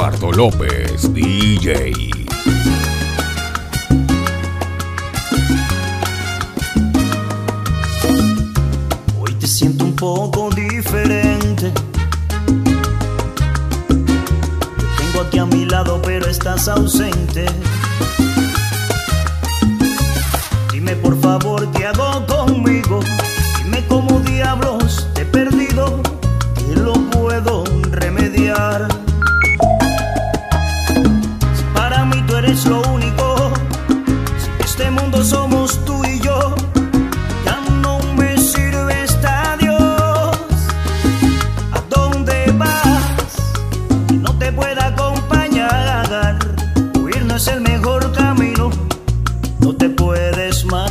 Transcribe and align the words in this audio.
Eduardo 0.00 0.32
López, 0.32 1.12
DJ. 1.12 1.92
Hoy 9.20 9.34
te 9.34 9.46
siento 9.46 9.84
un 9.84 9.94
poco 9.94 10.48
diferente. 10.54 11.70
Tengo 14.96 15.20
aquí 15.20 15.38
a 15.38 15.44
mi 15.44 15.66
lado, 15.66 16.00
pero 16.00 16.30
estás 16.30 16.66
ausente. 16.68 17.29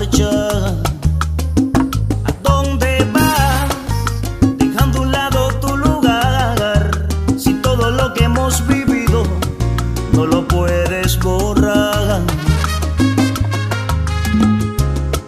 ¿A 0.02 0.06
dónde 2.42 3.06
vas? 3.12 3.68
Dejando 4.58 5.00
a 5.00 5.02
un 5.02 5.12
lado 5.12 5.50
tu 5.56 5.76
lugar. 5.76 7.10
Si 7.38 7.56
todo 7.56 7.92
lo 7.92 8.14
que 8.14 8.24
hemos 8.24 8.66
vivido 8.66 9.24
no 10.14 10.26
lo 10.26 10.48
puedes 10.48 11.20
borrar. 11.20 12.22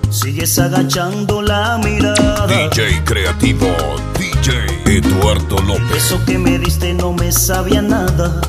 Sigues 0.09 0.57
agachando 0.57 1.41
la 1.41 1.77
mirada. 1.83 2.47
DJ 2.47 3.03
creativo, 3.03 3.67
DJ 4.17 4.99
Eduardo 4.99 5.57
López. 5.63 5.97
Eso 5.97 6.23
que 6.25 6.37
me 6.37 6.57
diste 6.57 6.93
no 6.93 7.11
me 7.11 7.33
sabía 7.33 7.81
nada. 7.81 8.39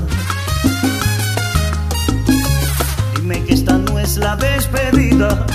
Dime 3.16 3.42
que 3.42 3.54
esta 3.54 3.76
no 3.76 3.98
es 3.98 4.18
la 4.18 4.36
despedida. 4.36 5.46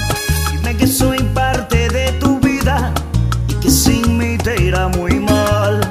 Que 0.75 0.85
soy 0.85 1.17
parte 1.33 1.87
de 1.89 2.11
tu 2.19 2.39
vida 2.39 2.93
y 3.47 3.53
que 3.55 3.71
sin 3.71 4.17
mí 4.17 4.37
te 4.37 4.61
irá 4.61 4.89
muy 4.89 5.19
mal. 5.19 5.81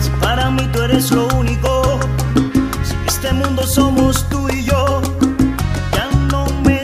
Si 0.00 0.08
para 0.20 0.48
mí 0.50 0.66
tú 0.72 0.80
eres 0.82 1.10
lo 1.10 1.26
único, 1.36 2.00
si 2.84 2.94
en 2.94 3.06
este 3.06 3.32
mundo 3.34 3.66
somos 3.66 4.26
tú 4.30 4.48
y 4.48 4.64
yo. 4.64 5.02
Ya 5.92 6.08
no 6.30 6.46
me 6.64 6.80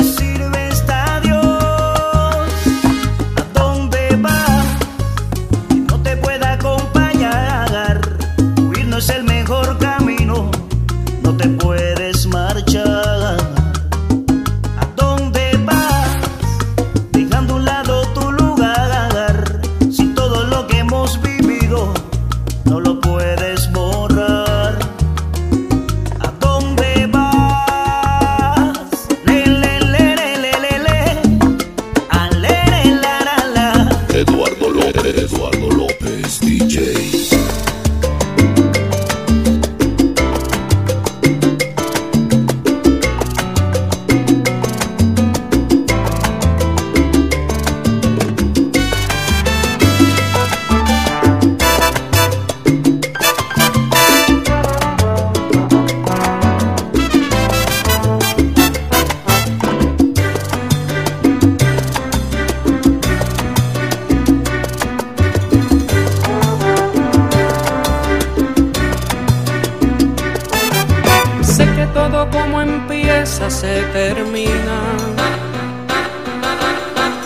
se 73.50 73.82
termina. 73.92 74.81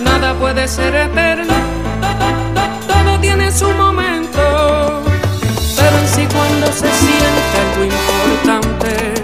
Nada 0.04 0.34
puede 0.34 0.68
ser 0.68 0.94
eterno. 0.94 1.54
Todo 2.86 3.18
tiene 3.20 3.50
su 3.50 3.68
momento. 3.70 5.02
Pero 5.76 5.98
en 5.98 6.08
sí 6.08 6.26
cuando 6.32 6.66
se 6.68 6.90
siente 7.02 7.58
algo 7.64 7.84
importante. 7.84 9.14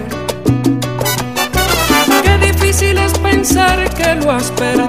Qué 2.23 2.37
difícil 2.47 2.97
es 2.97 3.17
pensar 3.19 3.89
que 3.93 4.15
lo 4.15 4.31
has 4.31 4.51
perdido. 4.51 4.88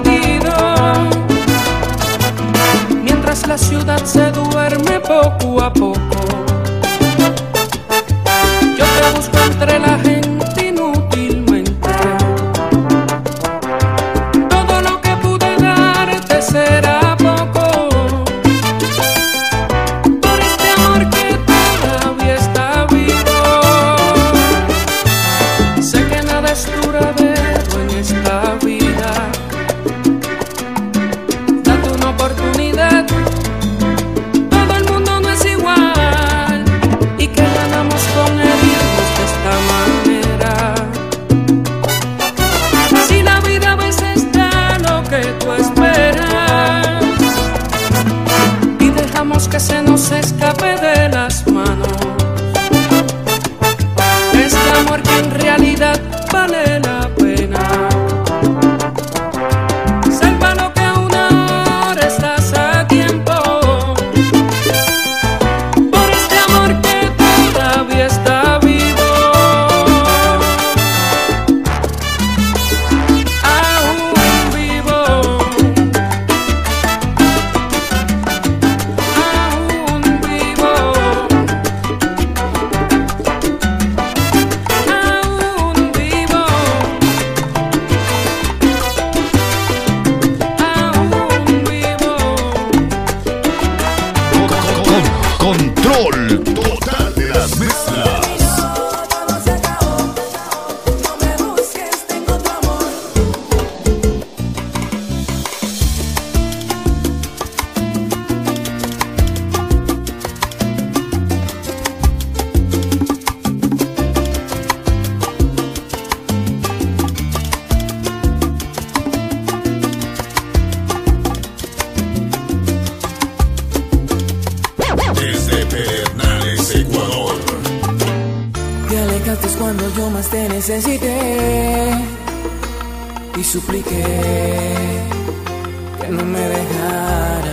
que 135.99 136.07
no 136.09 136.23
me 136.23 136.39
dejaras. 136.39 137.51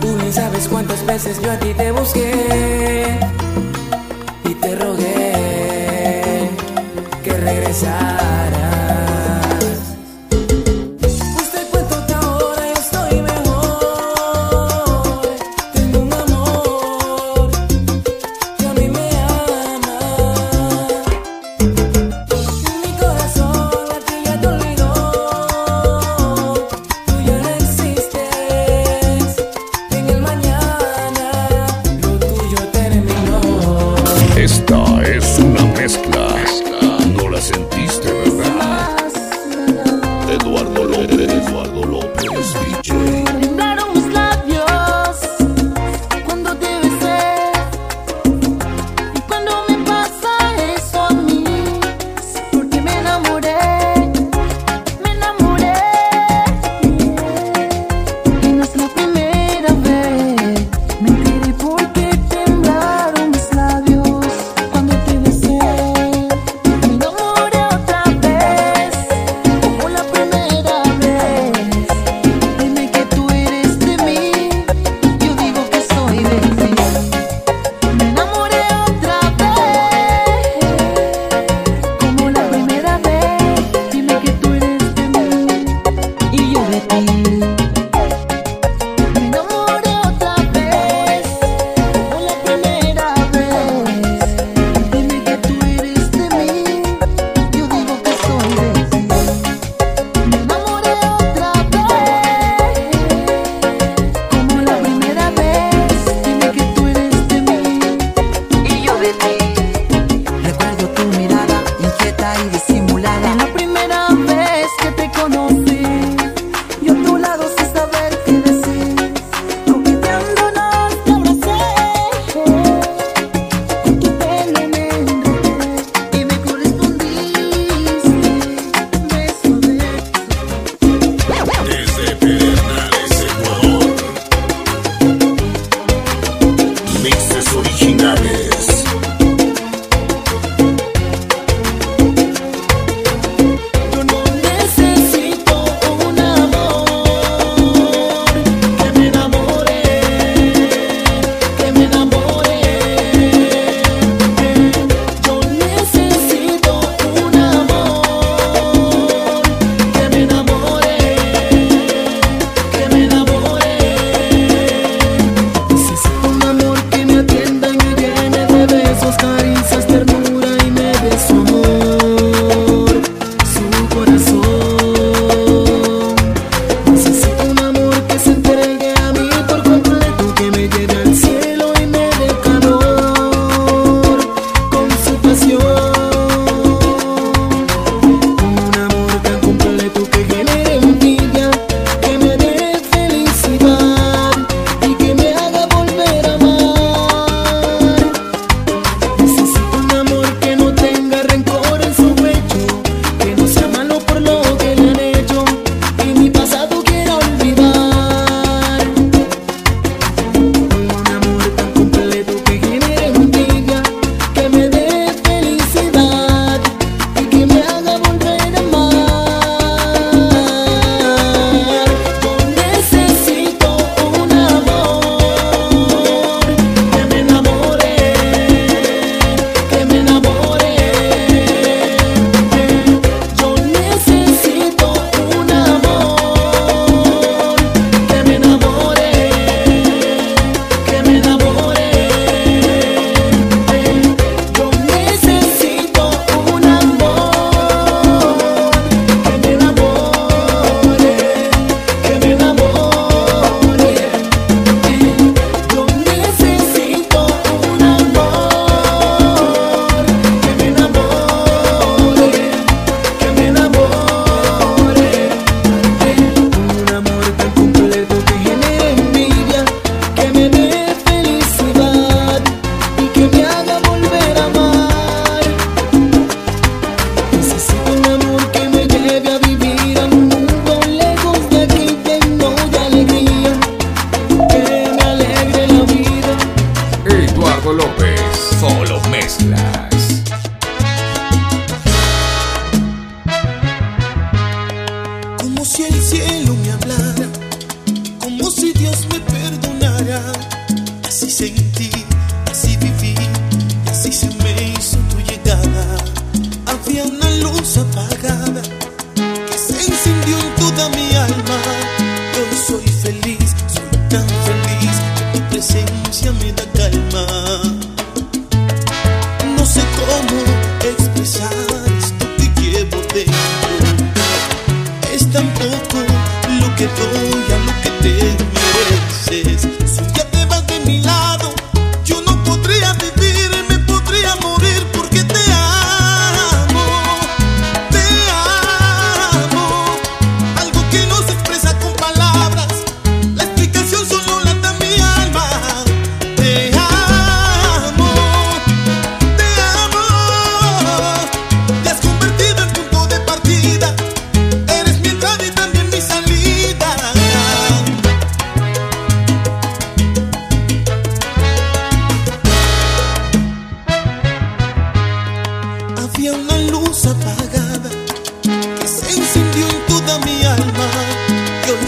Tú 0.00 0.08
ni 0.22 0.32
sabes 0.32 0.68
cuántas 0.68 1.04
veces 1.04 1.40
yo 1.42 1.50
a 1.52 1.58
ti 1.58 1.74
te 1.74 1.92
busqué. 1.92 3.25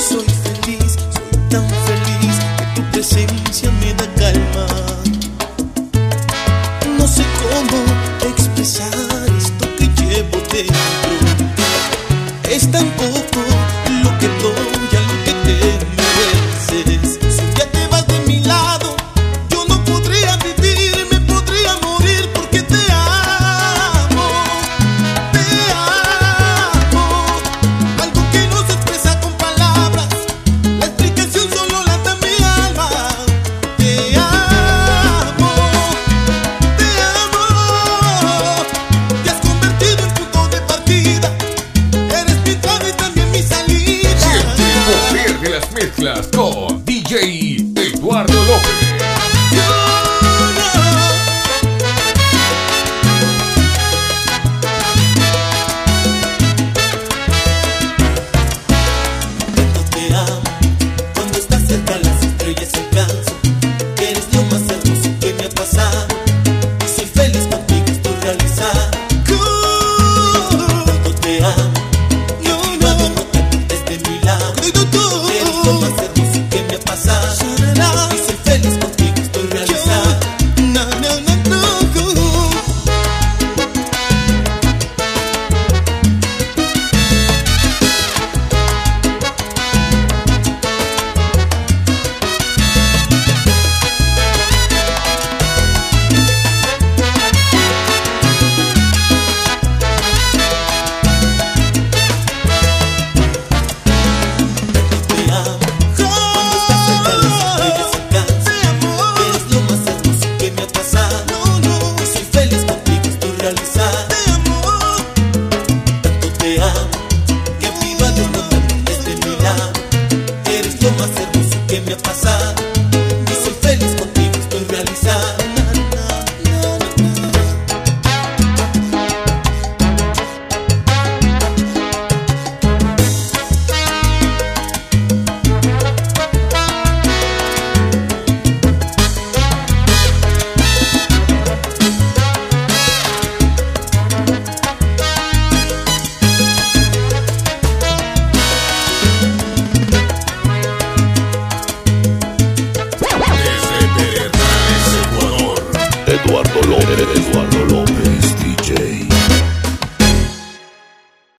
soy 0.09 0.25
feliz, 0.25 0.97
soy 1.11 1.39
tan 1.51 1.69
feliz 1.69 2.37
que 2.57 2.65
tu 2.75 2.91
presencia 2.93 3.71
me 3.81 3.93
da 3.93 4.07
calma. 4.15 4.67
No 6.99 7.07
sé 7.07 7.25
cómo 7.43 8.31
expresar 8.31 8.89
esto 9.37 9.67
que 9.77 9.87
llevo 10.03 10.39
dentro. 10.51 11.13
Es 12.49 12.71
tan 12.71 12.87
poco. 12.93 13.28